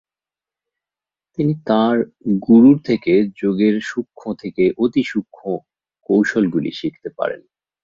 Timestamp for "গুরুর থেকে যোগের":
2.47-3.75